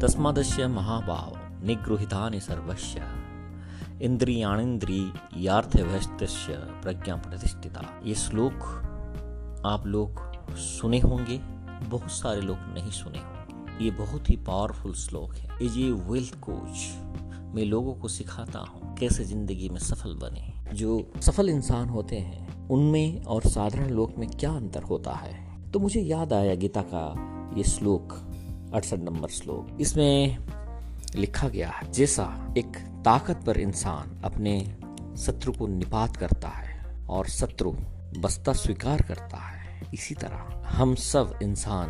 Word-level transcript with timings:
तस्मादस्य 0.00 0.66
महाभाव 0.66 1.32
निगृहितानि 1.66 2.40
सर्वस्य। 2.40 3.02
इंद्रियाणिंद्रियार्थव्यस्तस्य 4.02 6.52
प्रज्ञा 6.82 7.16
प्रतिष्ठिता 7.16 8.00
ये 8.04 8.14
श्लोक 8.14 8.54
आप 9.66 9.86
लोग 9.86 10.10
सुने 10.56 10.98
होंगे, 10.98 11.40
बहुत 11.88 12.10
सारे 12.10 12.40
लोग 12.40 12.58
नहीं 12.74 12.90
सुने 12.90 13.18
होंगे। 13.18 13.84
ये 13.84 13.90
बहुत 13.90 14.30
ही 14.30 14.36
पावरफुल 14.36 14.94
श्लोक 14.94 15.34
है। 15.34 15.66
ये 15.66 15.90
वेल्थ 15.90 16.40
कोच, 16.40 16.94
मैं 17.54 17.64
लोगों 17.64 17.94
को 17.94 18.08
सिखाता 18.08 18.58
हूँ 18.58 18.96
कैसे 18.96 19.24
ज़िंदगी 19.24 19.68
में 19.68 19.80
सफल 19.80 20.14
बने। 20.14 20.74
जो 20.74 21.12
सफल 21.20 21.48
इंसान 21.48 21.88
होते 21.88 22.16
हैं, 22.16 22.68
उनमें 22.68 23.24
और 23.24 23.42
साधारण 23.42 23.90
लोक 23.90 24.14
में 24.18 24.30
क्या 24.30 24.50
अंतर 24.50 24.82
होता 24.82 25.14
है? 25.14 25.62
तो 25.72 25.80
मुझे 25.80 26.00
याद 26.00 26.32
आया 26.32 26.54
गीता 26.54 26.84
का 26.94 27.14
ये 27.56 27.64
श्लोक। 27.64 28.25
अड़सठ 28.74 28.98
नंबर 28.98 29.28
श्लोक। 29.28 29.78
इसमें 29.80 30.38
लिखा 31.14 31.48
गया 31.48 31.70
है, 31.70 31.92
जैसा 31.92 32.54
एक 32.58 32.76
ताकतवर 33.04 33.60
इंसान 33.60 34.22
अपने 34.24 34.76
शत्रु 35.18 35.52
को 35.52 35.66
निपात 35.66 36.16
करता 36.16 36.48
है 36.48 37.06
और 37.06 37.28
शत्रु 37.28 37.72
बस्ता 38.20 38.52
स्वीकार 38.52 39.02
करता 39.02 39.36
है। 39.36 39.82
इसी 39.94 40.14
तरह 40.14 40.62
हम 40.64 40.94
सब 40.94 41.38
इंसान 41.42 41.88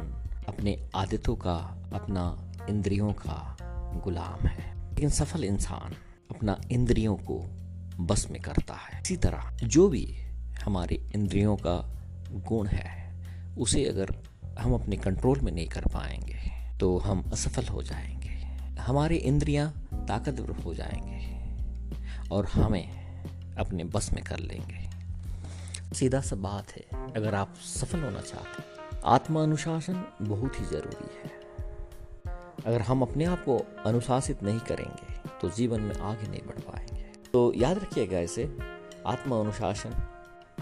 अपने 0.49 0.89
आदतों 0.95 1.37
का, 1.37 1.55
अपना 1.95 2.53
इंद्रियों 2.69 3.13
का 3.13 3.57
गुलाम 4.05 4.47
है। 4.47 4.91
लेकिन 4.91 5.11
सफल 5.11 5.45
इंसान 5.45 5.95
अपना 6.37 6.61
इंद्रियों 6.71 7.17
को 7.17 7.45
बस 8.05 8.29
में 8.31 8.43
करता 8.43 8.75
है। 8.75 9.01
इसी 9.01 9.17
तरह 9.17 9.57
जो 9.65 9.89
भी 9.89 10.17
हमारे 10.65 11.11
इंद्रियों 11.15 11.57
का 11.57 12.03
गुण 12.33 12.67
है, 12.67 13.15
उसे 13.59 13.85
अगर 13.85 14.17
हम 14.59 14.75
अपने 14.75 14.97
कंट्रोल 14.97 15.41
में 15.41 15.53
नहीं 15.53 15.69
कर 15.69 15.81
पाएँगे 15.81 16.56
तो 16.81 16.97
हम 16.99 17.31
असफल 17.33 17.67
हो 17.67 17.83
जाएँगे। 17.83 18.29
हमारी 18.81 19.17
इंद्रियाँ 19.17 19.71
ताकतवर 20.09 20.51
हो 20.57 20.75
जाएँगे 20.75 22.29
और 22.33 22.47
हमें 22.47 22.87
अपने 23.57 23.85
बस 23.85 24.13
में 24.13 24.23
कर 24.25 24.39
लेंगे। 24.39 24.85
सीधा 25.95 26.21
सा 26.21 26.37
बात 26.37 26.73
है, 26.73 26.85
अगर 27.13 27.35
आप 27.35 27.55
सफल 27.55 28.01
होना 28.01 28.21
चाहते 28.21 28.63
हैं 28.63 29.01
आत्मा 29.05 29.43
अनुशासन 29.43 30.05
बहुत 30.23 30.61
ही 30.61 30.65
ज़रूरी 30.65 31.09
है। 31.17 31.31
अगर 32.67 32.81
हम 32.81 33.03
अपने 33.03 33.25
आप 33.25 33.45
को 33.45 33.59
अनुशासित 33.87 34.43
नहीं 34.43 34.61
करेंगे 34.61 35.15
तो 35.41 35.51
जीवन 35.51 35.81
में 35.81 35.95
आगे 35.97 36.29
नहीं 36.29 36.41
बढ़ 36.41 36.61
पाएँगे। 36.61 37.03
तो 37.33 37.53
याद 37.57 37.79
रखिएगा 37.79 38.19
इसे 38.19 38.45
आत्म 39.07 39.35
अनुशासन 39.35 39.95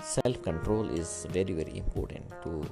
self 0.05 0.43
control 0.45 0.91
is 0.91 1.29
very 1.29 1.55
very 1.55 1.71
important 1.71 2.35
to 2.45 2.65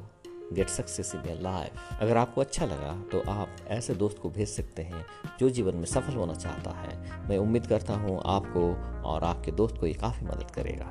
get 0.52 0.68
success 0.68 1.14
in 1.14 1.28
your 1.28 1.40
life. 1.42 2.00
अगर 2.00 2.16
आपको 2.16 2.40
अच्छा 2.40 2.66
लगा 2.66 2.92
तो 3.12 3.20
आप 3.30 3.56
ऐसे 3.68 3.94
दोस्त 3.94 4.18
को 4.18 4.30
भेज 4.30 4.48
सकते 4.48 4.82
हैं, 4.82 5.04
जो 5.40 5.50
जीवन 5.50 5.76
में 5.76 5.86
सफल 5.86 6.14
होना 6.14 6.34
चाहता 6.34 6.70
है। 6.72 7.28
मैं 7.28 7.38
उम्मीद 7.38 7.66
करता 7.66 7.94
हूँ 7.94 8.20
आपको 8.26 8.72
और 9.08 9.24
आपके 9.24 9.52
दोस्त 9.52 9.76
को 9.78 9.86
ये 9.86 9.94
काफ़ी 9.94 10.26
मदद 10.26 10.50
करेगा। 10.50 10.90